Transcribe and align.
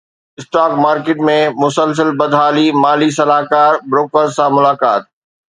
stock 0.39 0.71
market 0.85 1.19
۾ 1.29 1.35
مسلسل 1.65 2.09
بدحالي 2.23 2.65
مالي 2.87 3.09
صلاحڪار 3.19 3.71
بروڪرز 3.93 4.31
سان 4.41 4.49
ملاقات 4.61 5.01